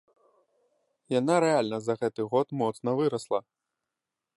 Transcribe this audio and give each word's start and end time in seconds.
Яна 1.19 1.35
рэальна 1.45 1.77
за 1.89 1.93
гэты 2.01 2.21
год 2.35 2.47
моцна 2.63 2.89
вырасла. 3.03 3.39